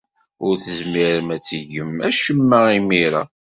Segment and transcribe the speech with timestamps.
[0.45, 3.23] Ur tezmirem ad tgem acemma imir-a.